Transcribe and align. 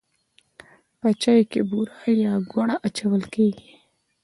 په 0.99 1.09
چای 1.21 1.41
کې 1.51 1.61
بوره 1.69 2.09
یا 2.23 2.33
ګوړه 2.51 2.75
اچول 2.87 3.23
کیږي. 3.33 3.71